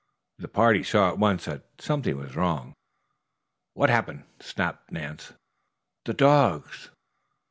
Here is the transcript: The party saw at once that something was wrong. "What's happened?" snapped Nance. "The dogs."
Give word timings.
The 0.39 0.47
party 0.47 0.81
saw 0.81 1.09
at 1.11 1.19
once 1.19 1.45
that 1.45 1.63
something 1.79 2.17
was 2.17 2.35
wrong. 2.35 2.73
"What's 3.75 3.91
happened?" 3.93 4.23
snapped 4.39 4.91
Nance. 4.91 5.33
"The 6.05 6.13
dogs." 6.15 6.89